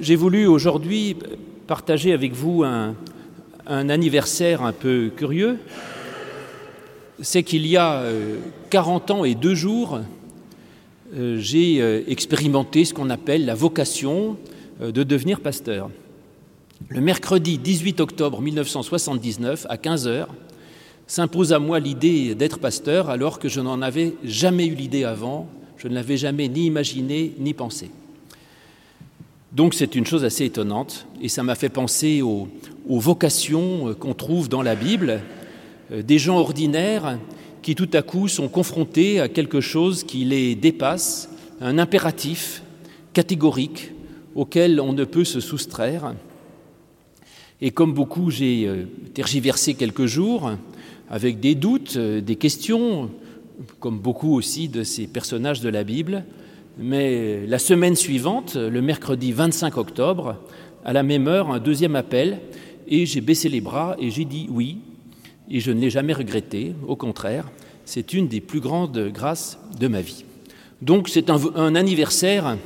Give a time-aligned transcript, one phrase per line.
[0.00, 1.14] J'ai voulu aujourd'hui
[1.66, 2.94] partager avec vous un,
[3.66, 5.58] anniversaire un peu curieux.
[7.20, 8.04] C'est qu'il y a
[8.70, 10.00] 40 ans et deux jours,
[11.14, 14.38] j'ai expérimenté ce qu'on appelle la vocation
[14.80, 15.90] de devenir pasteur.
[16.88, 20.34] Le mercredi 18 octobre 1979, à 15 heures,
[21.06, 25.46] s'impose à moi l'idée d'être pasteur alors que je n'en avais jamais eu l'idée avant,
[25.76, 27.90] je ne l'avais jamais ni imaginé ni pensé.
[29.52, 32.48] Donc c'est une chose assez étonnante et ça m'a fait penser aux,
[32.86, 35.20] vocations qu'on trouve dans la Bible,
[35.90, 37.18] euh, des gens ordinaires
[37.60, 41.28] qui tout à coup sont confrontés à quelque chose qui les dépasse,
[41.60, 42.62] un impératif
[43.12, 43.90] catégorique
[44.36, 46.14] auquel on ne peut se soustraire.
[47.60, 50.52] Et comme beaucoup, j'ai euh, tergiversé quelques jours
[51.10, 53.10] avec des doutes, euh, des questions,
[53.80, 56.24] comme beaucoup aussi de ces personnages de la Bible.
[56.82, 60.36] Mais la semaine suivante, le mercredi 25 octobre,
[60.82, 62.40] à la même heure, un deuxième appel,
[62.88, 64.78] et j'ai baissé les bras et j'ai dit oui,
[65.50, 67.50] et je ne l'ai jamais regretté, au contraire,
[67.84, 70.24] c'est une des plus grandes grâces de ma vie.
[70.80, 72.56] Donc c'est un, anniversaire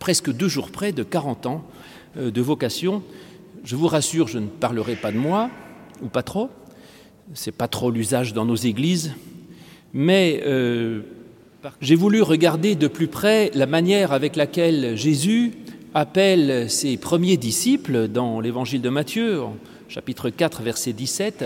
[0.00, 1.64] presque deux jours près de 40 ans
[2.16, 3.04] euh, de vocation.
[3.62, 5.50] Je vous rassure, je ne parlerai pas de moi,
[6.02, 6.50] ou pas trop,
[7.32, 9.14] c'est pas trop l'usage dans nos églises,
[9.92, 11.02] mais euh,
[11.80, 15.52] j'ai voulu regarder de plus près la manière avec laquelle Jésus
[15.94, 19.40] appelle ses premiers disciples dans l'évangile de Matthieu,
[19.88, 21.44] chapitre 4, verset 17,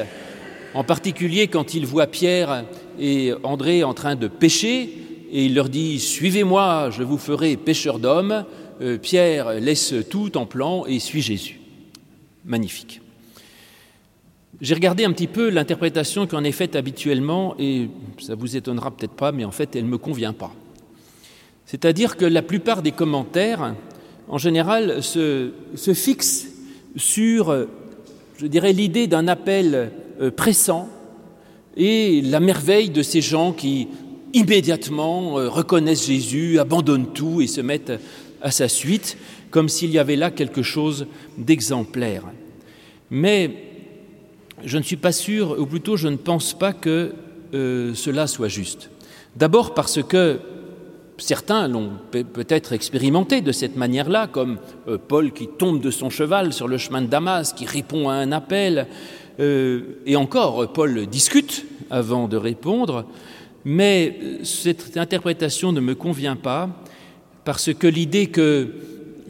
[0.74, 2.64] en particulier quand il voit Pierre
[2.98, 4.82] et André en train de pêcher,
[5.30, 8.44] et il leur dit Suivez-moi, je vous ferai pêcheurs d'hommes.
[8.82, 11.62] Euh, Pierre laisse tout en plan et suit Jésus
[12.44, 13.01] magnifique.
[14.62, 17.88] J'ai regardé un petit peu l'interprétation qu'on est faite habituellement et
[18.20, 20.54] ça vous étonnera peut-être pas, mais en fait elle ne me convient pas.
[21.66, 23.74] C'est-à-dire que la plupart des commentaires,
[24.28, 26.46] en général, se, se fixent
[26.94, 27.66] sur,
[28.38, 30.88] je dirais, l'idée d'un appel euh, pressant
[31.76, 33.88] et la merveille de ces gens qui
[34.32, 37.94] immédiatement euh, reconnaissent Jésus, abandonnent tout et se mettent
[38.40, 39.16] à sa suite
[39.50, 42.22] comme s'il y avait là quelque chose d'exemplaire.
[43.10, 43.71] Mais
[44.64, 47.12] je ne suis pas sûr, ou plutôt je ne pense pas que
[47.54, 48.90] euh, cela soit juste.
[49.36, 50.38] D'abord parce que
[51.18, 54.58] certains l'ont peut-être expérimenté de cette manière-là, comme
[54.88, 58.14] euh, Paul qui tombe de son cheval sur le chemin de Damas, qui répond à
[58.14, 58.86] un appel,
[59.40, 63.04] euh, et encore, Paul discute avant de répondre,
[63.64, 66.68] mais cette interprétation ne me convient pas,
[67.44, 68.68] parce que l'idée que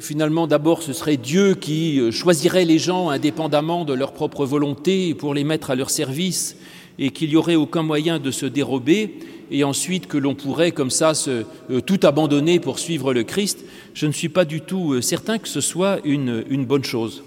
[0.02, 5.14] finalement d'abord ce serait Dieu qui euh, choisirait les gens indépendamment de leur propre volonté
[5.14, 6.56] pour les mettre à leur service
[6.98, 9.14] et qu'il n'y aurait aucun moyen de se dérober
[9.52, 13.64] et ensuite que l'on pourrait comme ça se, euh, tout abandonner pour suivre le Christ,
[13.94, 17.22] je ne suis pas du tout euh, certain que ce soit une, bonne chose,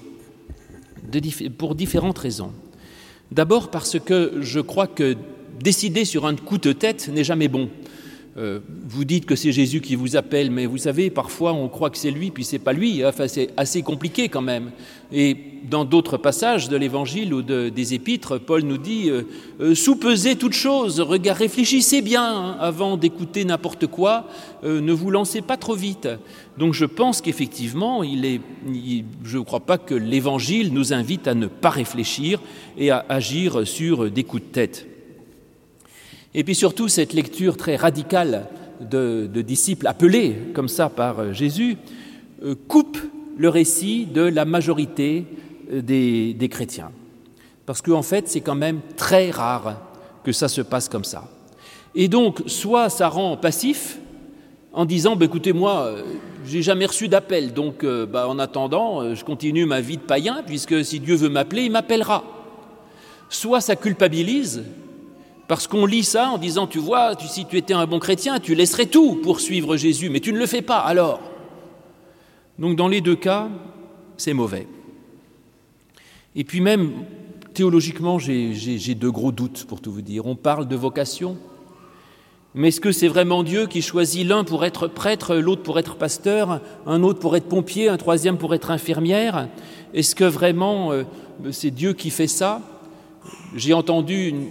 [1.58, 2.52] pour différentes raisons.
[3.31, 5.16] D'abord parce que je crois que
[5.62, 7.69] décider sur un coup de tête n'est jamais bon.
[8.38, 8.59] Euh,
[8.90, 11.97] vous dites que c'est Jésus qui vous appelle, mais vous savez, parfois on croit que
[11.97, 13.06] c'est lui, puis c'est pas lui.
[13.06, 14.72] Enfin, c'est assez compliqué quand même.
[15.13, 15.38] Et
[15.69, 19.23] dans d'autres passages de l'Évangile ou des Épîtres, Paul nous dit euh,
[19.62, 24.28] euh, soupesez toutes choses, réfléchissez bien hein, avant d'écouter n'importe quoi,
[24.63, 26.09] ne vous lancez pas trop vite.
[26.57, 28.41] Donc je pense qu'effectivement, il est,
[29.23, 32.41] je ne crois pas que l'Évangile nous invite à ne pas réfléchir
[32.78, 34.94] et à agir sur des coups de tête.
[36.38, 38.47] Et puis surtout, cette lecture très radicale
[38.81, 41.78] de, disciples appelés comme ça par euh, Jésus
[42.44, 42.97] euh, coupe
[43.38, 45.25] le récit de la majorité
[45.72, 46.91] euh, des, chrétiens.
[47.66, 49.79] Parce qu'en fait, c'est quand même très rare
[50.25, 51.23] que ça se passe comme ça.
[51.96, 53.97] Et donc, soit ça rend passif
[54.73, 55.96] en disant bah, écoutez, moi,
[56.46, 60.84] j'ai jamais reçu d'appel, donc bah, en attendant, je continue ma vie de païen, puisque
[60.84, 62.25] si Dieu veut m'appeler, il m'appellera.
[63.29, 64.63] Soit ça culpabilise
[65.47, 68.56] parce qu'on lit ça en disant, tu vois, si tu étais un bon chrétien, tu
[68.56, 71.19] laisserais tout pour suivre Jésus, mais tu ne le fais pas, alors.
[72.57, 73.50] Donc dans les deux cas,
[74.17, 74.67] c'est mauvais.
[76.35, 76.93] Et puis même,
[77.53, 80.25] théologiquement, j'ai deux gros doutes, pour tout vous dire.
[80.25, 81.37] On parle de vocation,
[82.55, 85.96] mais est-ce que c'est vraiment Dieu qui choisit l'un pour être prêtre, l'autre pour être
[85.96, 89.47] pasteur, un autre pour être pompier, un troisième pour être infirmière?
[89.93, 91.03] Est-ce que vraiment euh,
[91.52, 92.61] c'est Dieu qui fait ça?
[93.55, 94.47] J'ai entendu une,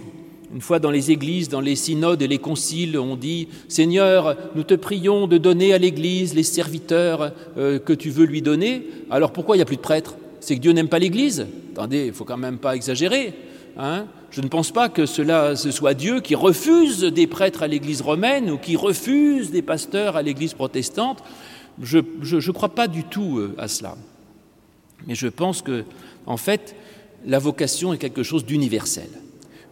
[0.55, 4.63] une fois dans les églises, dans les synodes et les conciles, on dit Seigneur, nous
[4.63, 8.87] te prions de donner à l'Église les serviteurs euh, que tu veux lui donner.
[9.11, 10.15] Alors pourquoi il n'y a plus de prêtres?
[10.39, 13.33] C'est que Dieu n'aime pas l'Église Attendez, il ne faut quand même pas exagérer.
[13.77, 17.67] Hein Je ne pense pas que cela ce soit Dieu qui refuse des prêtres à
[17.67, 21.21] l'Église romaine ou qui refuse des pasteurs à l'Église protestante.
[21.81, 23.97] Je ne crois pas du tout euh, à cela.
[25.05, 25.83] Mais je pense que,
[26.25, 26.77] en fait,
[27.25, 29.09] la vocation est quelque chose d'universel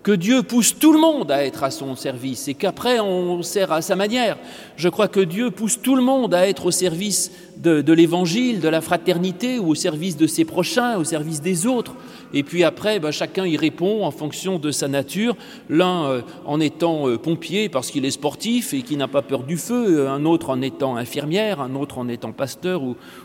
[0.03, 3.71] que Dieu pousse tout le monde à être à son service et qu'après on sert
[3.71, 4.38] à sa manière.
[4.75, 8.67] Je crois que Dieu pousse tout le monde à être au service de, l'évangile, de
[8.67, 11.95] la fraternité ou au service de ses prochains, au service des autres.
[12.33, 15.38] Et puis après, ben, chacun y répond en fonction de sa nature.
[15.69, 19.44] L'un euh, en étant euh, pompier parce qu'il est sportif et qui n'a pas peur
[19.44, 22.81] du feu, un autre en étant infirmière, un autre en étant pasteur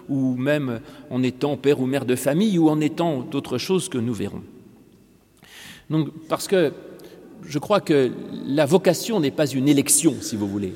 [0.08, 0.80] ou même
[1.10, 4.42] en étant père ou mère de famille ou en étant d'autres choses que nous verrons.
[5.90, 6.72] Donc, parce que
[7.46, 8.10] je crois que
[8.46, 10.74] la vocation n'est pas une élection, si vous voulez.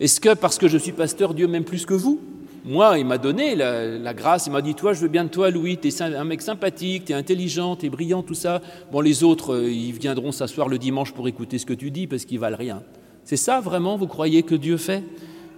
[0.00, 2.20] Est-ce que parce que je suis pasteur, Dieu m'aime plus que vous?
[2.64, 5.50] Moi, il m'a donné la, grâce, il m'a dit, toi, je veux bien de toi,
[5.50, 8.62] Louis, tu es un mec sympathique, tu es intelligent, tu es brillant, tout ça.
[8.90, 12.06] Bon, les autres, euh, ils viendront s'asseoir le dimanche pour écouter ce que tu dis
[12.06, 12.82] parce qu'ils valent rien.
[13.24, 15.02] C'est ça vraiment, vous croyez que Dieu fait?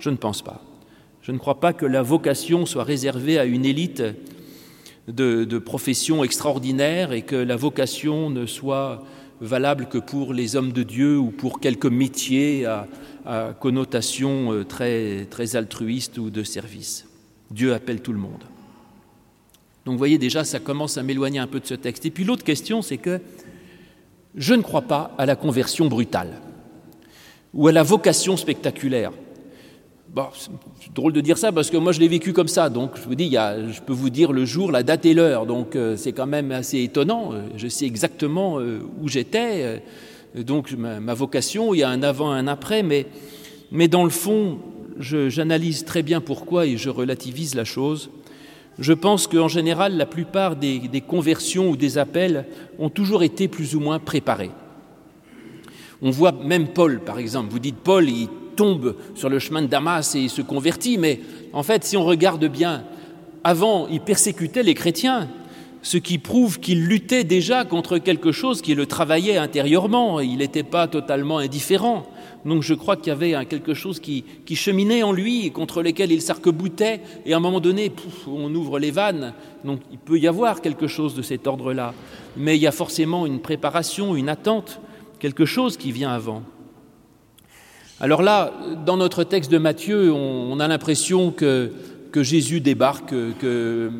[0.00, 0.62] Je ne pense pas.
[1.22, 4.02] Je ne crois pas que la vocation soit réservée à une élite
[5.08, 9.04] de, profession extraordinaire et que la vocation ne soit
[9.40, 12.86] valable que pour les hommes de Dieu ou pour quelques métiers à,
[13.58, 17.06] connotation euh, très, très altruiste ou de service.
[17.50, 18.44] Dieu appelle tout le monde.
[19.84, 22.06] Donc vous voyez déjà, ça commence à m'éloigner un peu de ce texte.
[22.06, 23.20] Et puis l'autre question, c'est que
[24.36, 26.40] je ne crois pas à la conversion brutale
[27.52, 29.10] ou à la vocation spectaculaire.
[30.14, 32.70] Bon, c'est drôle de dire ça parce que moi je l'ai vécu comme ça.
[32.70, 35.46] Donc je vous dis, je peux vous dire le jour, la date et l'heure.
[35.46, 37.32] Donc euh, c'est quand même assez étonnant.
[37.32, 39.82] Euh, je sais exactement euh, où j'étais.
[40.34, 42.82] donc ma, vocation, il y a un avant, un après.
[42.82, 43.06] Mais,
[43.72, 44.58] mais dans le fond,
[44.98, 48.10] j'analyse très bien pourquoi et je relativise la chose.
[48.78, 52.46] Je pense qu'en général, la plupart des, des conversions ou des appels
[52.78, 54.50] ont toujours été plus ou moins préparés.
[56.02, 57.50] On voit même Paul, par exemple.
[57.50, 61.20] Vous dites Paul, il tombe sur le chemin de Damas et il se convertit, mais
[61.52, 62.84] en fait, si on regarde bien,
[63.44, 65.28] avant, il persécutait les chrétiens,
[65.82, 70.64] ce qui prouve qu'il luttait déjà contre quelque chose qui le travaillait intérieurement, il n'était
[70.64, 72.04] pas totalement indifférent.
[72.44, 76.22] Donc je crois qu'il y avait quelque chose qui, cheminait en lui contre lequel il
[76.22, 77.92] s'arc-boutait, et à un moment donné,
[78.26, 79.32] on ouvre les vannes,
[79.64, 81.94] donc il peut y avoir quelque chose de cet ordre-là.
[82.36, 84.80] Mais il y a forcément une préparation, une attente,
[85.20, 86.42] quelque chose qui vient avant.
[87.98, 88.52] Alors là,
[88.84, 91.72] dans notre texte de Matthieu, on, a l'impression que,
[92.14, 93.90] Jésus débarque, que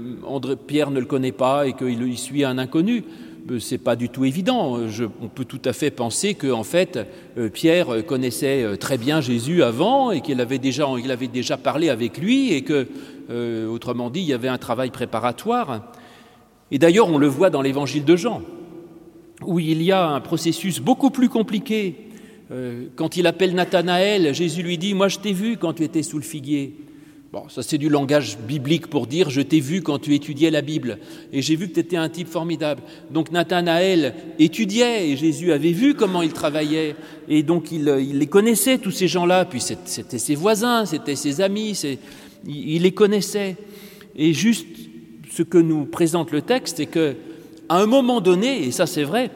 [0.67, 3.05] Pierre ne le connaît pas et qu'il suit un inconnu.
[3.51, 4.79] Euh, Ce n'est pas du tout évident.
[5.23, 6.99] on peut tout à fait penser que, en fait,
[7.39, 11.89] euh, Pierre connaissait euh, très bien Jésus avant et qu'il avait déjà, il déjà parlé
[11.89, 12.87] avec lui et que,
[13.67, 15.91] autrement dit, il y avait un travail préparatoire.
[16.71, 18.43] Et d'ailleurs, on le voit dans l'évangile de Jean,
[19.43, 22.06] où il y a un processus beaucoup plus compliqué
[22.95, 26.19] quand il appelle Nathanaël, Jésus lui dit Moi, je t'ai vu quand tu étais sous
[26.19, 26.77] le figuier.
[27.33, 30.63] Bon, ça c'est du langage biblique pour dire Je t'ai vu quand tu étudiais la
[30.63, 30.99] Bible
[31.33, 32.83] et j'ai vu que tu étais un type formidable.
[33.11, 36.95] Donc Nathanaël étudiait et Jésus avait vu comment il travaillait
[37.29, 39.45] et donc il, les connaissait, tous ces gens-là.
[39.45, 41.79] Puis c'était ses voisins, c'était ses amis,
[42.47, 43.57] il les connaissait.
[44.15, 44.67] Et juste
[45.31, 47.13] ce que nous présente le texte, c'est qu'à
[47.69, 49.31] un moment donné, et ça c'est vrai,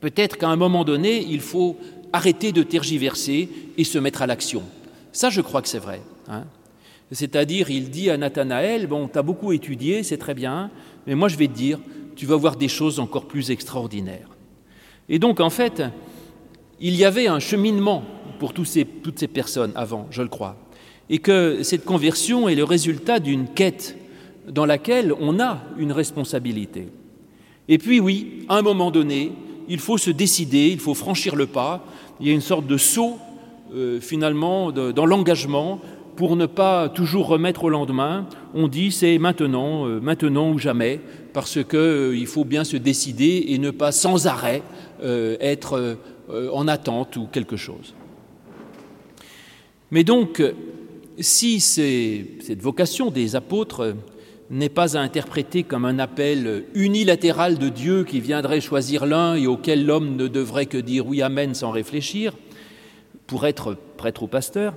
[0.00, 1.78] peut-être qu'à un moment donné, il faut
[2.12, 4.62] arrêter de tergiverser et se mettre à l'action.
[5.12, 6.00] Ça, je crois que c'est vrai.
[6.28, 6.44] Hein.
[7.10, 10.70] C'est-à-dire, il dit à Nathanaël, bon, tu as beaucoup étudié, c'est très bien,
[11.06, 11.78] mais moi je vais te dire,
[12.16, 14.28] tu vas voir des choses encore plus extraordinaires.
[15.08, 15.82] Et donc, en fait,
[16.80, 18.04] il y avait un cheminement
[18.38, 20.56] pour toutes ces personnes avant, je le crois,
[21.10, 23.96] et que cette conversion est le résultat d'une quête
[24.48, 26.88] dans laquelle on a une responsabilité.
[27.68, 29.32] Et puis oui, à un moment donné,
[29.68, 31.84] il faut se décider, il faut franchir le pas,
[32.20, 33.18] il y a une sorte de saut
[33.74, 35.80] euh, finalement dans l'engagement
[36.16, 38.26] pour ne pas toujours remettre au lendemain.
[38.52, 41.00] On dit c'est maintenant, euh, maintenant ou jamais,
[41.32, 44.62] parce qu'il euh, faut bien se décider et ne pas sans arrêt
[45.40, 45.96] être
[46.52, 47.92] en attente ou quelque chose.
[49.90, 50.40] Mais donc,
[51.18, 53.96] si cette vocation des apôtres
[54.50, 59.46] n'est pas à interpréter comme un appel unilatéral de Dieu qui viendrait choisir l'un et
[59.46, 62.34] auquel l'homme ne devrait que dire oui, Amen sans réfléchir,
[63.26, 64.74] pour être prêtre ou pasteur.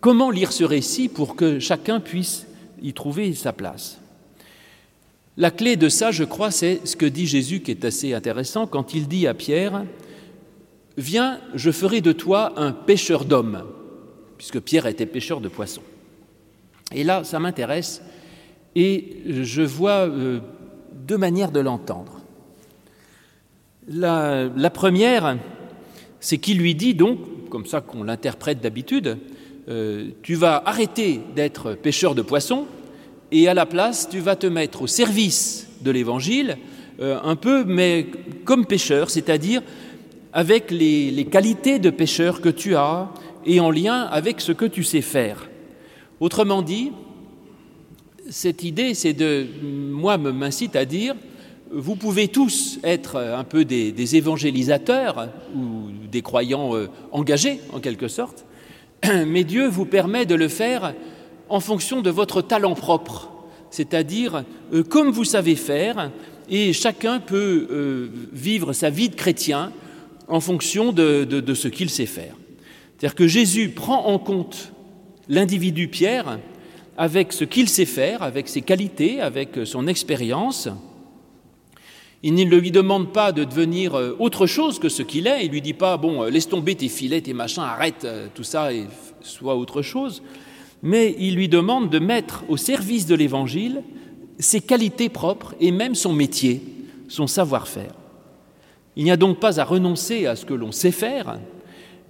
[0.00, 2.46] Comment lire ce récit pour que chacun puisse
[2.82, 4.00] y trouver sa place?
[5.36, 8.66] La clé de ça, je crois, c'est ce que dit Jésus qui est assez intéressant
[8.66, 9.84] quand il dit à Pierre,
[10.96, 13.62] Viens, je ferai de toi un pêcheur d'hommes,
[14.36, 15.82] puisque Pierre était pêcheur de poissons.
[16.92, 18.02] Et là, ça m'intéresse
[18.74, 20.40] et je vois euh,
[21.06, 22.20] deux manières de l'entendre.
[23.88, 25.38] La, première,
[26.20, 29.16] c'est qu'il lui dit donc, comme ça qu'on l'interprète d'habitude,
[29.68, 32.66] euh, tu vas arrêter d'être pêcheur de poissons
[33.32, 36.58] et à la place, tu vas te mettre au service de l'Évangile,
[37.00, 38.06] euh, un peu, mais
[38.44, 39.62] comme pêcheur, c'est-à-dire
[40.32, 43.08] avec les, les qualités de pêcheur que tu as
[43.46, 45.48] et en lien avec ce que tu sais faire.
[46.20, 46.92] Autrement dit,
[48.28, 51.14] cette idée, c'est de, moi, m'incite à dire,
[51.70, 58.08] vous pouvez tous être un peu des, évangélisateurs ou des croyants euh, engagés, en quelque
[58.08, 58.44] sorte,
[59.26, 60.94] mais Dieu vous permet de le faire
[61.48, 63.30] en fonction de votre talent propre,
[63.70, 66.10] c'est-à-dire euh, comme vous savez faire,
[66.50, 69.72] et chacun peut euh, vivre sa vie de chrétien
[70.28, 72.34] en fonction de, de ce qu'il sait faire.
[72.98, 74.72] C'est-à-dire que Jésus prend en compte
[75.28, 76.38] l'individu Pierre
[76.98, 80.68] avec ce qu'il sait faire, avec ses qualités, avec son expérience.
[82.24, 85.46] Il ne lui demande pas de devenir euh, autre chose que ce qu'il est.
[85.46, 88.42] Il lui dit pas bon, euh, laisse tomber tes filets, tes machins, arrête euh, tout
[88.42, 88.86] ça et
[89.20, 90.24] sois autre chose.
[90.82, 93.84] Mais il lui demande de mettre au service de l'Évangile
[94.40, 96.60] ses qualités propres et même son métier,
[97.06, 97.94] son savoir-faire.
[98.96, 101.38] Il n'y a donc pas à renoncer à ce que l'on sait faire,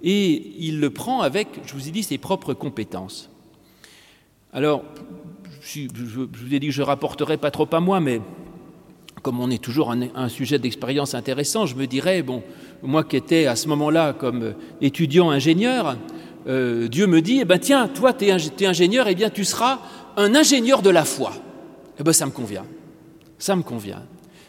[0.01, 3.29] et il le prend avec, je vous ai dit, ses propres compétences.
[4.51, 4.83] Alors,
[5.61, 5.87] je,
[6.17, 8.19] vous ai dit que je rapporterai pas trop à moi, mais
[9.21, 12.41] comme on est toujours un, sujet d'expérience intéressant, je me dirais, bon,
[12.81, 15.97] moi qui étais à ce moment-là comme étudiant ingénieur,
[16.47, 19.79] euh, Dieu me dit, eh ben tiens, toi tu es, ingénieur, eh bien tu seras
[20.17, 21.33] un ingénieur de la foi.
[21.99, 22.65] Eh bien ça me convient,
[23.37, 24.01] ça me convient.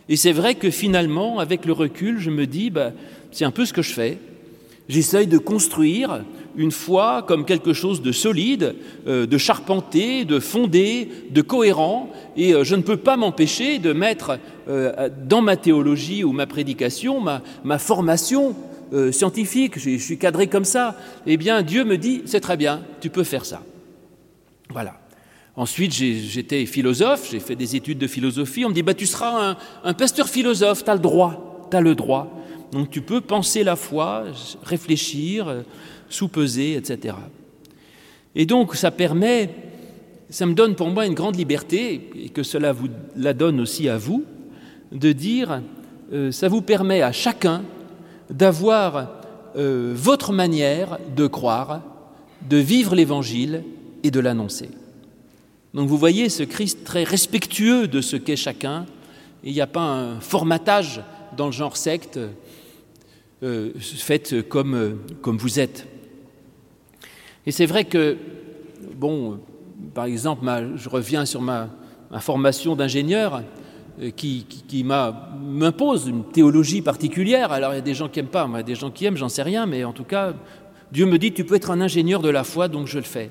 [0.09, 2.95] Et c'est vrai que finalement, avec le recul, je me dis, ben,
[3.33, 4.19] c'est un peu ce que je fais.
[4.91, 6.25] J'essaye de construire
[6.57, 8.75] une foi comme quelque chose de solide,
[9.07, 13.93] euh, de charpenté, de fondé, de cohérent, et euh, je ne peux pas m'empêcher de
[13.93, 18.57] mettre euh, dans ma théologie ou ma prédication ma, formation
[19.13, 20.97] scientifique, je, suis cadré comme ça.
[21.25, 23.63] Eh bien, Dieu me dit, c'est très bien, tu peux faire ça.
[24.71, 24.99] Voilà.
[25.55, 28.65] Ensuite, j'étais philosophe, j'ai fait des études de philosophie.
[28.65, 31.95] On me dit, bah, tu seras un, pasteur philosophe, tu le droit, tu as le
[31.95, 32.40] droit.
[32.73, 34.25] Donc tu peux penser la foi,
[34.63, 35.65] réfléchir,
[36.09, 37.17] sous-peser, etc.
[38.35, 39.51] Et donc ça permet,
[40.29, 43.89] ça me donne pour moi une grande liberté, et que cela vous la donne aussi
[43.89, 44.25] à vous,
[44.93, 45.63] de dire,
[46.13, 47.63] euh, ça vous permet à chacun
[48.29, 49.11] d'avoir
[49.57, 51.83] euh, votre manière de croire,
[52.49, 53.65] de vivre l'Évangile
[54.03, 54.71] et de l'annoncer.
[55.75, 58.87] Donc vous voyez ce Christ très respectueux de ce qu'est chacun,
[59.45, 61.03] il n'y a pas un formatage
[61.37, 62.19] dans le genre secte
[63.43, 65.87] euh, fait comme, comme vous êtes.
[67.47, 68.17] Et c'est vrai que,
[68.95, 69.41] bon,
[69.95, 71.71] par exemple, je reviens sur ma,
[72.19, 73.43] formation d'ingénieur
[74.01, 74.45] euh, qui,
[74.85, 77.53] m'impose une théologie particulière.
[77.53, 79.29] Alors il y a des gens qui n'aiment pas, a des gens qui aiment, j'en
[79.29, 80.35] sais rien, mais en tout cas,
[80.93, 83.31] Dieu me dit, tu peux être un ingénieur de la foi, donc je le fais.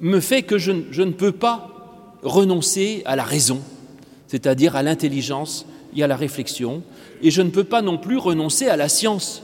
[0.00, 3.60] Me fait que je, je ne peux pas renoncer à la raison,
[4.26, 6.82] c'est-à-dire à l'intelligence et à la réflexion,
[7.22, 9.42] et je ne peux pas non plus renoncer à la science.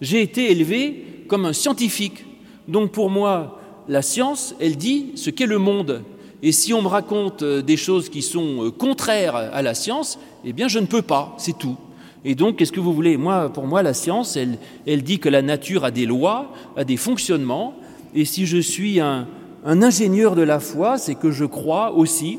[0.00, 2.24] J'ai été élevé comme un scientifique.
[2.68, 6.02] Donc pour moi, la science, elle dit ce qu'est le monde.
[6.42, 10.18] Et si on me raconte euh, des choses qui sont euh, contraires à la science,
[10.44, 11.76] eh bien je ne peux pas, c'est tout.
[12.24, 13.16] Et donc, qu'est-ce que vous voulez?
[13.16, 16.84] Moi, pour moi, la science, elle, elle, dit que la nature a des lois, a
[16.84, 17.74] des fonctionnements.
[18.14, 19.26] Et si je suis un,
[19.64, 22.38] un ingénieur de la foi, c'est que je crois aussi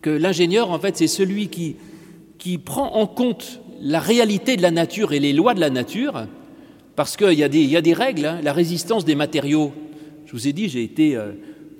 [0.00, 1.76] que l'ingénieur, en fait, c'est celui qui,
[2.40, 6.26] qui prend en compte la réalité de la nature et les lois de la nature,
[6.96, 8.40] parce qu'il y, a des règles, hein.
[8.42, 9.72] la résistance des matériaux.
[10.26, 11.32] Je vous ai dit, j'ai été euh,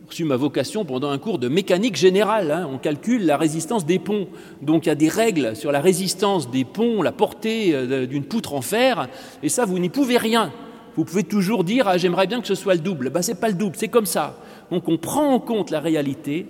[0.07, 2.51] reçu ma vocation pendant un cours de mécanique générale.
[2.51, 2.69] Hein.
[2.73, 4.29] on calcule la résistance des ponts.
[4.63, 8.25] Donc il y a des règles sur la résistance des ponts, la portée euh, d'une
[8.25, 9.09] poutre en fer,
[9.43, 10.53] et ça, vous n'y pouvez rien.
[10.97, 13.11] Vous pouvez toujours dire ah, j'aimerais bien que ce soit le double.
[13.11, 14.39] Ben, ce n'est pas le double, c'est comme ça.
[14.71, 16.47] Donc on prend en compte la réalité,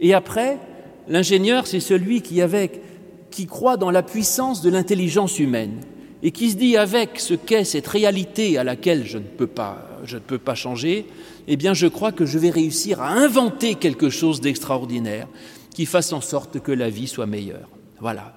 [0.00, 0.58] et après,
[1.08, 2.80] l'ingénieur, c'est celui qui, avec,
[3.30, 5.80] qui croit dans la puissance de l'intelligence humaine
[6.22, 9.86] et qui se dit avec ce qu'est cette réalité à laquelle je ne peux pas,
[10.04, 11.06] je ne peux pas changer,
[11.46, 15.28] eh bien je crois que je vais réussir à inventer quelque chose d'extraordinaire
[15.74, 17.68] qui fasse en sorte que la vie soit meilleure.
[18.00, 18.34] Voilà.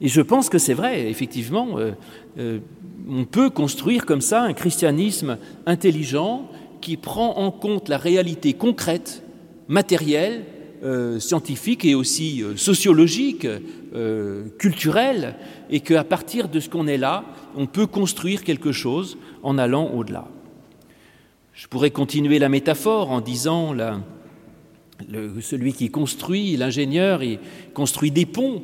[0.00, 1.92] Et je pense que c'est vrai, effectivement, euh,
[2.38, 2.60] euh,
[3.08, 6.48] on peut construire comme ça un christianisme intelligent
[6.80, 9.24] qui prend en compte la réalité concrète,
[9.66, 10.44] matérielle,
[10.82, 13.46] euh, scientifique et aussi sociologique,
[14.58, 15.34] culturelle,
[15.70, 17.24] et qu'à partir de ce qu'on est là,
[17.56, 20.28] on peut construire quelque chose en allant au-delà.
[21.54, 24.00] Je pourrais continuer la métaphore en disant là,
[25.40, 27.38] celui qui construit, l'ingénieur, il
[27.74, 28.62] construit des ponts.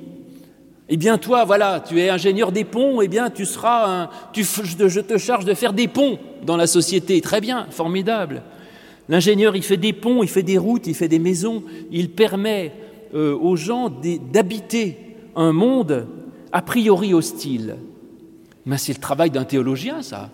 [0.89, 4.11] Eh bien, toi, voilà, tu es ingénieur des ponts, eh bien, tu seras un.
[4.33, 7.21] Tu, je te charge de faire des ponts dans la société.
[7.21, 8.43] Très bien, formidable.
[9.09, 12.73] L'ingénieur, il fait des ponts, il fait des routes, il fait des maisons, il permet
[13.15, 13.91] euh, aux gens
[14.33, 14.97] d'habiter
[15.37, 16.07] un monde
[16.53, 17.77] a priori hostile.
[18.67, 20.31] Mais c'est le travail d'un théologien, ça.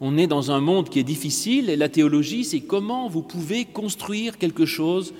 [0.00, 3.66] On est dans un monde qui est difficile et la théologie, c'est comment vous pouvez
[3.66, 5.12] construire quelque chose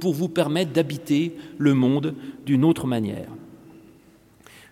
[0.00, 2.14] pour vous permettre d'habiter le monde
[2.46, 3.28] d'une autre manière.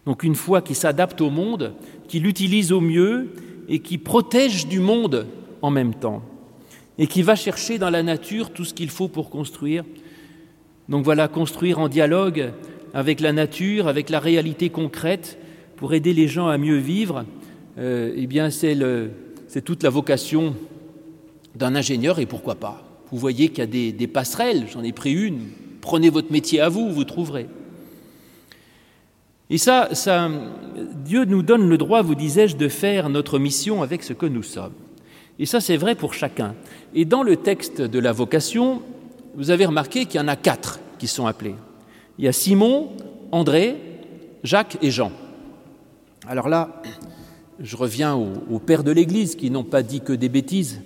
[0.06, 1.72] Donc une foi qui s'adapte au monde,
[2.06, 3.30] qui l'utilise au mieux
[3.68, 5.26] et qui protège du monde
[5.62, 6.22] en même temps,
[6.98, 9.84] et qui va chercher dans la nature tout ce qu'il faut pour construire.
[10.88, 12.52] Donc voilà, construire en dialogue
[12.92, 15.38] avec la nature, avec la réalité concrète,
[15.76, 17.24] pour aider les gens à mieux vivre,
[17.78, 18.76] euh, eh bien c'est,
[19.64, 20.54] toute la vocation
[21.56, 22.84] d'un ingénieur, et pourquoi pas.
[23.10, 25.48] Vous voyez qu'il y a des, passerelles, j'en ai pris une,
[25.80, 27.46] prenez votre métier à vous, vous trouverez.
[29.50, 29.88] Et ça,
[31.04, 34.42] Dieu nous donne le droit, vous disais-je, de faire notre mission avec ce que nous
[34.42, 34.72] sommes.
[35.38, 36.54] Et ça, c'est vrai pour chacun.
[36.94, 38.82] Et dans le texte de la vocation,
[39.34, 41.56] vous avez remarqué qu'il y en a quatre qui sont appelés.
[42.18, 42.90] Il y a Simon,
[43.32, 43.76] André,
[44.44, 45.10] Jacques et Jean.
[46.26, 46.82] Alors là,
[47.60, 50.80] je reviens aux, pères de l'Église qui n'ont pas dit que des bêtises.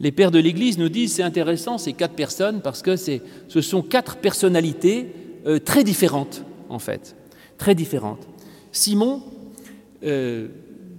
[0.00, 3.82] Les pères de l'Église nous disent c'est intéressant ces quatre personnes parce que ce sont
[3.82, 5.12] quatre personnalités
[5.46, 7.16] euh, très différentes en fait
[7.58, 8.26] très différentes.
[8.72, 9.22] Simon,
[10.04, 10.48] euh,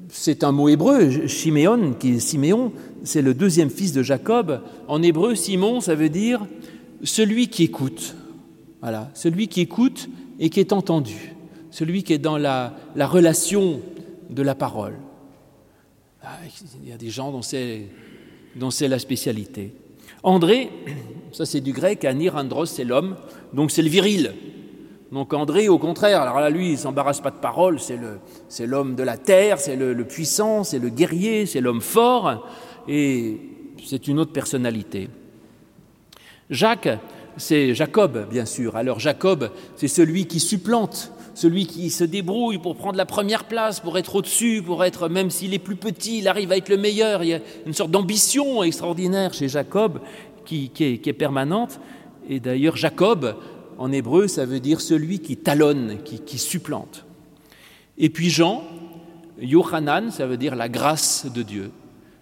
[0.09, 2.71] c'est un mot hébreu, Chiméon, qui est Siméon,
[3.03, 4.61] c'est le deuxième fils de Jacob.
[4.87, 6.45] En hébreu, Simon, ça veut dire
[7.03, 8.15] celui qui écoute.
[8.81, 10.09] Voilà, celui qui écoute
[10.39, 11.33] et qui est entendu,
[11.71, 13.81] celui qui est dans la, relation
[14.29, 14.95] de la parole.
[16.21, 16.37] Ah,
[16.83, 19.73] il y a des gens dont c'est, la spécialité.
[20.23, 20.69] André,
[21.31, 23.15] ça c'est du grec, Anirandros, c'est l'homme,
[23.53, 24.33] donc c'est le viril,
[25.11, 29.03] donc André, au contraire, alors là, lui, il s'embarrasse pas de parole, c'est l'homme de
[29.03, 32.45] la terre, c'est le, puissant, c'est le guerrier, c'est l'homme fort,
[32.87, 33.39] et
[33.85, 35.09] c'est une autre personnalité.
[36.49, 36.89] Jacques,
[37.37, 38.75] c'est Jacob, bien sûr.
[38.75, 43.79] Alors Jacob, c'est celui qui supplante, celui qui se débrouille pour prendre la première place,
[43.79, 46.77] pour être au-dessus, pour être, même s'il est plus petit, il arrive à être le
[46.77, 47.23] meilleur.
[47.23, 50.01] Il y a une sorte d'ambition extraordinaire chez Jacob
[50.45, 51.79] qui est permanente.
[52.29, 53.35] Et d'ailleurs, Jacob,
[53.77, 57.05] en hébreu, ça veut dire celui qui talonne, qui, supplante.
[57.97, 58.63] Et puis Jean,
[59.39, 61.71] Yohanan, ça veut dire la grâce de Dieu.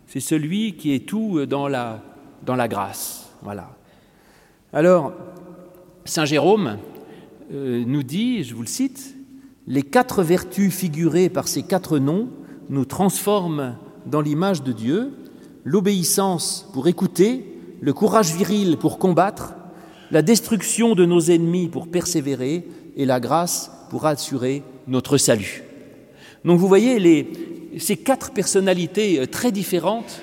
[0.07, 2.01] C'est celui qui est tout dans la,
[2.45, 3.29] dans la grâce.
[3.41, 3.75] Voilà.
[4.73, 5.13] Alors,
[6.05, 6.77] Saint Jérôme
[7.53, 9.15] euh, nous dit, je vous le cite,
[9.67, 12.29] les quatre vertus figurées par ces quatre noms
[12.69, 15.13] nous transforment dans l'image de Dieu,
[15.63, 19.53] l'obéissance pour écouter, le courage viril pour combattre,
[20.11, 25.63] la destruction de nos ennemis pour persévérer et la grâce pour assurer notre salut.
[26.43, 27.27] Donc vous voyez
[27.79, 30.21] ces quatre personnalités euh, très différentes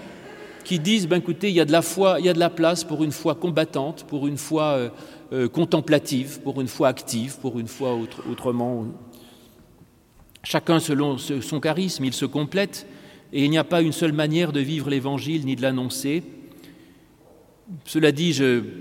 [0.64, 2.84] qui disent, ben écoutez, il y a de la foi, y a de la place
[2.84, 4.88] pour une foi combattante, pour une foi euh,
[5.32, 7.98] euh, contemplative, pour une foi active, pour une foi
[8.30, 8.86] autrement.
[10.44, 12.86] Chacun selon son charisme, il se complète,
[13.32, 16.22] et il n'y a pas une seule manière de vivre l'Évangile ni de l'annoncer.
[17.84, 18.38] Cela dit,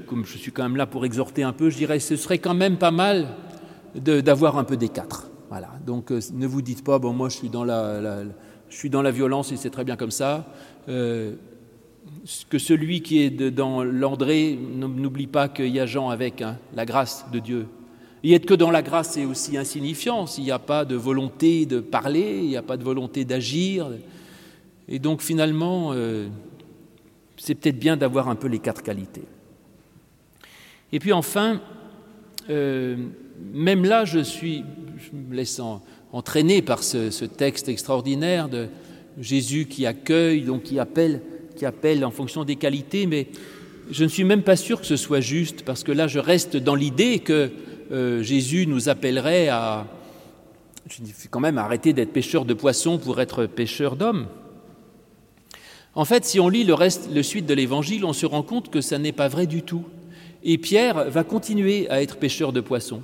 [0.07, 2.53] comme je suis quand même là pour exhorter un peu, je dirais ce serait quand
[2.53, 3.29] même pas mal
[3.95, 5.29] d'avoir un peu des quatre.
[5.49, 5.69] Voilà.
[5.85, 8.23] Donc euh, ne vous dites pas, bon, moi je suis dans la,
[8.69, 10.47] je suis dans la violence et c'est très bien comme ça.
[10.87, 11.35] Euh,
[12.49, 16.85] que celui qui est dans l'André n'oublie pas qu'il y a Jean avec hein, la
[16.85, 17.67] grâce de Dieu.
[18.23, 21.65] Y être que dans la grâce, c'est aussi insignifiant s'il n'y a pas de volonté
[21.65, 23.89] de parler, il n'y a pas de volonté d'agir.
[24.87, 26.27] Et donc finalement, euh,
[27.41, 29.23] c'est peut-être bien d'avoir un peu les quatre qualités.
[30.93, 31.59] Et puis enfin,
[32.51, 32.95] euh,
[33.51, 34.63] même là, je suis,
[34.97, 35.59] je me laisse
[36.11, 38.67] entraîner par ce, texte extraordinaire de
[39.19, 41.21] Jésus qui accueille, donc qui appelle,
[41.55, 43.27] qui appelle en fonction des qualités, mais
[43.89, 46.57] je ne suis même pas sûr que ce soit juste, parce que là, je reste
[46.57, 47.49] dans l'idée que
[47.91, 49.87] euh, Jésus nous appellerait à,
[51.31, 54.27] quand même, arrêter d'être pêcheur de poissons pour être pêcheur d'hommes.
[55.93, 58.69] En fait, si on lit le reste, le suite de l'évangile, on se rend compte
[58.69, 59.83] que ça n'est pas vrai du tout.
[60.43, 63.03] Et Pierre va continuer à être pêcheur de poissons.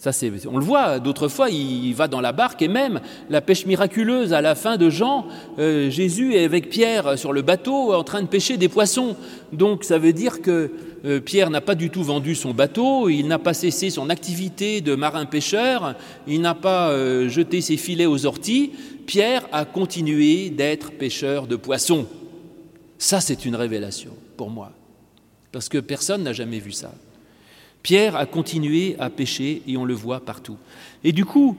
[0.00, 0.12] Ça,
[0.50, 4.32] on le voit, d'autres fois, il va dans la barque et même la pêche miraculeuse
[4.32, 5.26] à la fin de Jean,
[5.58, 9.14] euh, Jésus est avec Pierre sur le bateau en train de pêcher des poissons.
[9.52, 10.70] Donc ça veut dire que
[11.04, 14.80] euh, Pierre n'a pas du tout vendu son bateau, il n'a pas cessé son activité
[14.80, 15.94] de marin-pêcheur,
[16.26, 18.72] il n'a pas euh, jeté ses filets aux orties,
[19.04, 22.06] Pierre a continué d'être pêcheur de poissons.
[22.96, 24.72] Ça, c'est une révélation pour moi,
[25.52, 26.90] parce que personne n'a jamais vu ça.
[27.82, 30.56] Pierre a continué à pécher et on le voit partout.
[31.02, 31.56] Et du coup,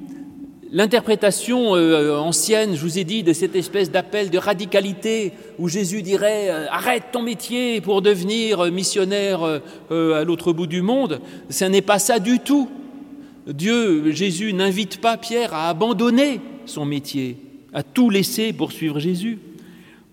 [0.72, 6.02] l'interprétation euh, ancienne, je vous ai dit, de cette espèce d'appel de radicalité où Jésus
[6.02, 11.66] dirait euh, arrête ton métier pour devenir missionnaire euh, à l'autre bout du monde, ce
[11.66, 12.70] n'est pas ça du tout.
[13.48, 17.38] Dieu, Jésus n'invite pas Pierre à abandonner son métier,
[17.74, 19.40] à tout laisser pour suivre Jésus.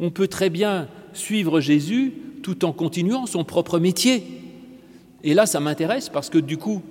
[0.01, 4.25] On peut très bien suivre Jésus tout en continuant son propre métier.
[5.25, 6.83] Et là, ça m'intéresse parce que du coup,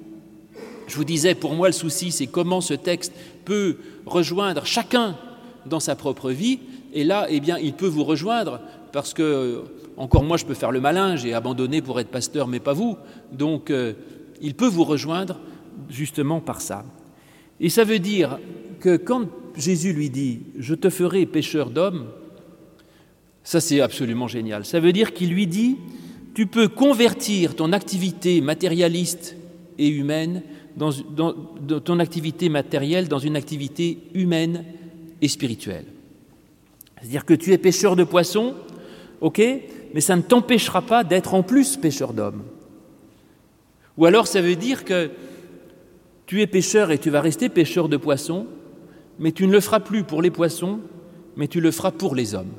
[0.88, 3.14] je vous disais, pour moi, le souci, c'est comment ce texte
[3.46, 5.18] peut rejoindre chacun
[5.66, 6.60] dans sa propre vie.
[6.94, 8.62] Et là, eh bien, il peut vous rejoindre
[8.92, 9.64] parce que,
[9.98, 12.98] encore moi, je peux faire le malin, j'ai abandonné pour être pasteur, mais pas vous.
[13.32, 13.94] Donc, euh,
[14.42, 15.40] il peut vous rejoindre
[15.90, 16.86] justement par ça.
[17.60, 18.40] Et ça veut dire
[18.80, 22.08] que quand Jésus lui dit Je te ferai pécheur d'hommes,
[23.44, 24.66] ça c'est absolument génial.
[24.66, 25.78] Ça veut dire qu'il lui dit
[26.38, 29.36] Tu peux convertir ton activité matérialiste
[29.80, 30.44] et humaine
[30.76, 30.92] dans,
[31.80, 34.64] ton activité matérielle dans une activité humaine
[35.20, 35.86] et spirituelle.
[36.96, 38.54] C'est-à-dire que tu es pêcheur de poissons,
[39.20, 39.42] ok,
[39.96, 42.44] mais ça ne t'empêchera pas d'être en plus pêcheur d'hommes.
[43.98, 45.10] Ou alors ça veut dire que
[46.28, 48.46] tu es pêcheur et tu vas rester pêcheur de poissons,
[49.18, 50.82] mais tu ne le feras plus pour les poissons,
[51.36, 52.54] mais tu le feras pour les hommes.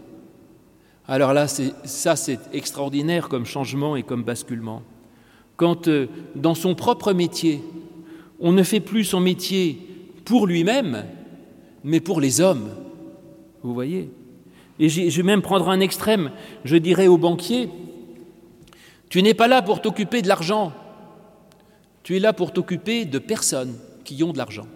[1.11, 4.83] Alors là, ça c'est extraordinaire comme changement et comme basculement.
[5.57, 7.63] Quand euh, dans son propre métier,
[8.39, 9.79] on ne fait plus son métier
[10.27, 11.05] pour lui-même,
[11.83, 12.69] mais pour les hommes.
[13.63, 14.11] Vous voyez?
[14.79, 16.31] Et je vais même prendre un extrême,
[16.65, 17.71] je dirais au banquier,
[19.09, 20.73] tu n'es pas là pour t'occuper de l'argent,
[22.05, 24.67] tu es là pour t'occuper de personnes qui ont de l'argent.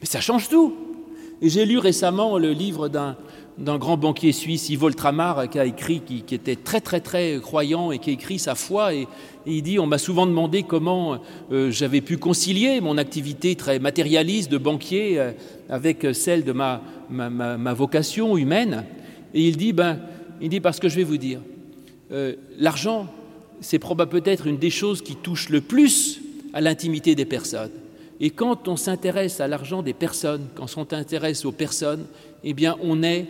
[0.00, 0.74] Mais ça change tout.
[1.40, 3.16] Et j'ai lu récemment le livre d'un,
[3.58, 7.98] grand banquier suisse, Yves Voltramar, qui a écrit, qui, était très très très croyant et
[7.98, 8.94] qui a écrit sa foi.
[8.94, 9.08] Et,
[9.46, 11.18] il dit, on m'a souvent demandé comment
[11.52, 15.32] euh, j'avais pu concilier mon activité très matérialiste de banquier euh,
[15.70, 18.84] avec celle de ma, ma, vocation humaine.
[19.32, 20.00] Et il dit, ben,
[20.40, 21.40] il dit, parce que je vais vous dire,
[22.12, 23.06] euh, l'argent,
[23.60, 26.20] c'est probablement peut-être une des choses qui touche le plus
[26.52, 27.70] à l'intimité des personnes.
[28.20, 32.04] Et quand on s'intéresse à l'argent des personnes, quand on s'intéresse aux personnes,
[32.44, 33.26] eh bien, on est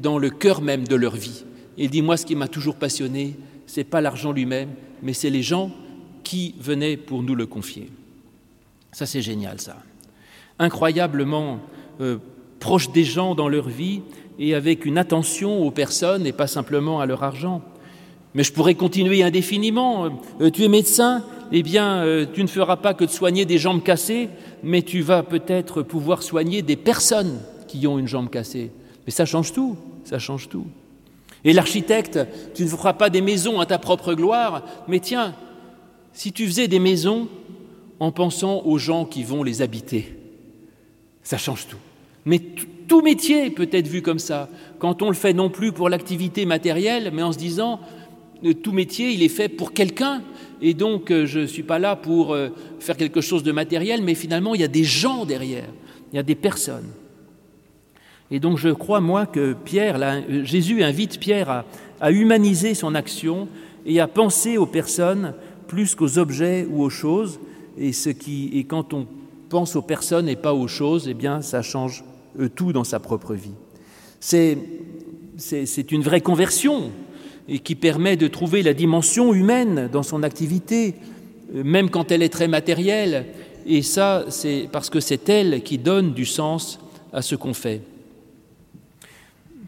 [0.00, 1.44] dans le cœur même de leur vie.
[1.78, 4.70] Et dis-moi, ce qui m'a toujours passionné, c'est pas l'argent lui-même,
[5.02, 5.70] mais c'est les gens
[6.24, 7.88] qui venaient pour nous le confier.
[8.92, 9.76] Ça, c'est génial, ça.
[10.58, 11.60] Incroyablement
[12.00, 12.18] euh,
[12.58, 14.02] proche des gens dans leur vie
[14.38, 17.62] et avec une attention aux personnes et pas simplement à leur argent.
[18.34, 20.08] Mais je pourrais continuer indéfiniment.
[20.40, 23.58] Euh, tu es médecin, eh bien, euh, tu ne feras pas que de soigner des
[23.58, 24.28] jambes cassées,
[24.62, 28.70] mais tu vas peut-être pouvoir soigner des personnes qui ont une jambe cassée.
[29.10, 30.66] Mais ça change tout, ça change tout.
[31.42, 32.20] Et l'architecte,
[32.54, 35.34] tu ne feras pas des maisons à ta propre gloire, mais tiens,
[36.12, 37.26] si tu faisais des maisons
[37.98, 40.16] en pensant aux gens qui vont les habiter,
[41.24, 41.80] ça change tout.
[42.24, 42.38] Mais
[42.86, 46.46] tout métier peut être vu comme ça, quand on le fait non plus pour l'activité
[46.46, 47.80] matérielle, mais en se disant,
[48.62, 50.22] tout métier, il est fait pour quelqu'un,
[50.62, 54.04] et donc euh, je ne suis pas là pour euh, faire quelque chose de matériel,
[54.04, 55.68] mais finalement, il y a des gens derrière,
[56.12, 56.90] il y a des personnes.
[58.30, 61.64] Et donc je crois, moi, que Pierre, euh, Jésus invite Pierre
[62.00, 63.48] à, humaniser son action
[63.84, 65.34] et à penser aux personnes
[65.66, 67.40] plus qu'aux objets ou aux choses.
[67.78, 67.92] Et,
[68.64, 69.06] quand on
[69.48, 72.04] pense aux personnes et pas aux choses, eh bien, ça change
[72.54, 73.54] tout dans sa propre vie.
[74.18, 74.56] C'est
[75.92, 76.90] une vraie conversion
[77.58, 80.94] qui permet de trouver la dimension humaine dans son activité,
[81.54, 83.26] euh, même quand elle est très matérielle.
[83.66, 86.78] Et ça, c'est parce que c'est elle qui donne du sens
[87.12, 87.82] à ce qu'on fait.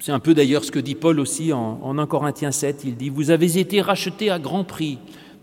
[0.05, 2.83] C'est un peu d'ailleurs ce que dit Paul aussi en, en 1 Corinthiens 7.
[2.83, 4.99] Il dit, Vous avez été rachetés à grand prix,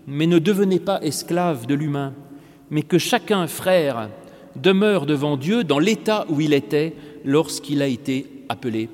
[0.06, 2.13] mais ne devenez pas esclaves de l'humain,
[2.69, 4.10] mais que chacun, frère,
[4.58, 6.93] demeure devant Dieu dans l'état où il était
[7.24, 8.89] lorsqu'il a été appelé.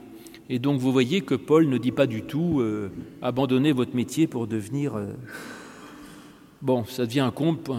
[0.52, 2.92] Et donc vous voyez que Paul ne dit pas du tout euh,
[3.24, 4.96] abandonnez votre métier pour devenir...
[4.96, 5.08] Euh,
[6.66, 7.70] bon, ça devient un compte.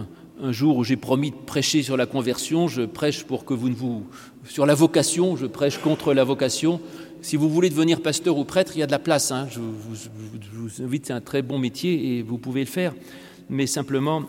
[0.41, 3.69] Un jour où j'ai promis de prêcher sur la conversion, je prêche pour que vous
[3.69, 4.05] ne vous...
[4.45, 6.79] Sur la vocation, je prêche contre la vocation.
[7.21, 9.31] Si vous voulez devenir pasteur ou prêtre, il y a de la place.
[9.31, 9.47] Hein.
[9.51, 12.93] Je, vous, invite, c'est un très bon métier et vous pouvez le faire.
[13.49, 14.23] Mais simplement,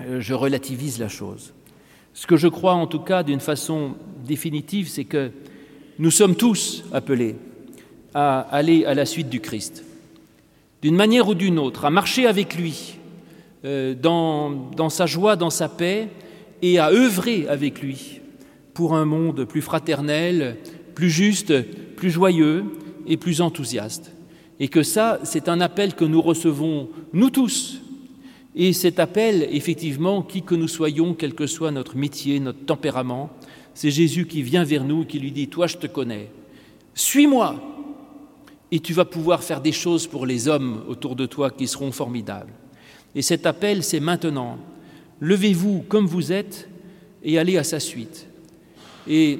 [0.00, 1.52] euh, je relativise la chose.
[2.14, 3.94] Ce que je crois en tout cas d'une façon
[4.26, 5.30] définitive, c'est que
[5.98, 7.36] nous sommes tous appelés
[8.14, 9.84] à aller à la suite du Christ,
[10.82, 12.96] d'une manière ou d'une autre, à marcher avec lui
[13.64, 16.08] dans, dans sa joie, dans sa paix,
[16.62, 18.20] et à œuvrer avec lui
[18.74, 20.56] pour un monde plus fraternel,
[20.94, 21.52] plus juste,
[21.96, 22.64] plus joyeux
[23.06, 24.12] et plus enthousiaste.
[24.60, 27.80] Et que ça, c'est un appel que nous recevons, nous tous,
[28.54, 33.30] Et cet appel, effectivement, qui que nous soyons, quel que soit notre métier, notre tempérament,
[33.72, 36.28] c'est Jésus qui vient vers nous qui lui dit, Toi, je te connais,
[36.94, 37.56] suis-moi,
[38.70, 41.92] et tu vas pouvoir faire des choses pour les hommes autour de toi qui seront
[41.92, 42.52] formidables.
[43.14, 44.58] Et cet appel, c'est maintenant.
[45.20, 46.68] Levez-vous comme vous êtes
[47.22, 48.26] et allez à sa suite.
[49.08, 49.38] Et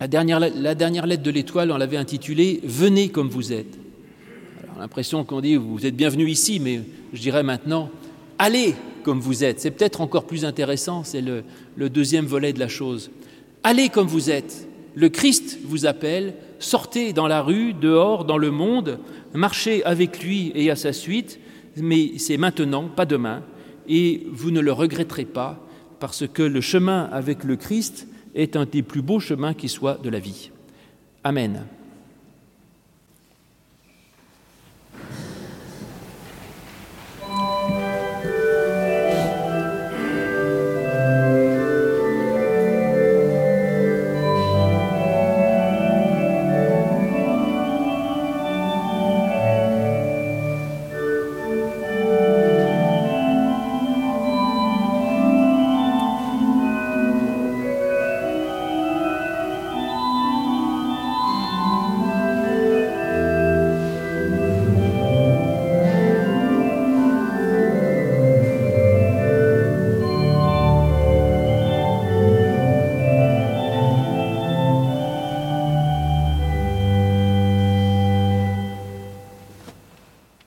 [0.00, 3.78] la dernière, lettre de l'étoile, on l'avait intitulée Venez comme vous êtes.
[4.78, 6.80] L'impression qu'on dit Vous êtes bienvenue ici, mais
[7.12, 7.90] je dirais maintenant
[8.38, 9.60] Allez comme vous êtes.
[9.60, 13.10] C'est peut-être encore plus intéressant, c'est le deuxième volet de la chose.
[13.62, 14.68] Allez comme vous êtes.
[14.94, 18.98] Le Christ vous appelle, sortez dans la rue, dehors, dans le monde,
[19.32, 21.40] marchez avec lui et à sa suite,
[21.76, 23.42] mais c'est maintenant, pas demain,
[23.88, 25.60] et vous ne le regretterez pas,
[26.00, 30.00] parce que le chemin avec le Christ est un des plus beaux chemins qui soit
[30.02, 30.50] de la vie.
[31.22, 31.66] Amen.